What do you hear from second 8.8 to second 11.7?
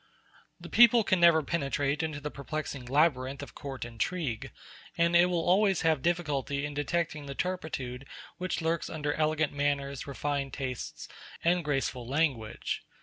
under elegant manners, refined tastes, and